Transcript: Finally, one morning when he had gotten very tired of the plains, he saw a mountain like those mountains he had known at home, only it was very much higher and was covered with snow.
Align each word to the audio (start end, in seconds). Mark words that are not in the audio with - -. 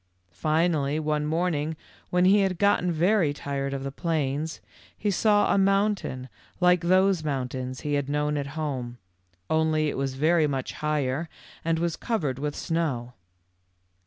Finally, 0.33 0.99
one 0.99 1.27
morning 1.27 1.75
when 2.09 2.25
he 2.25 2.39
had 2.39 2.57
gotten 2.57 2.91
very 2.91 3.33
tired 3.35 3.71
of 3.71 3.83
the 3.83 3.91
plains, 3.91 4.59
he 4.97 5.11
saw 5.11 5.53
a 5.53 5.59
mountain 5.59 6.27
like 6.59 6.81
those 6.81 7.23
mountains 7.23 7.81
he 7.81 7.93
had 7.93 8.09
known 8.09 8.35
at 8.35 8.47
home, 8.57 8.97
only 9.47 9.89
it 9.89 9.97
was 9.99 10.15
very 10.15 10.47
much 10.47 10.73
higher 10.73 11.29
and 11.63 11.77
was 11.77 11.95
covered 11.95 12.39
with 12.39 12.55
snow. 12.55 13.13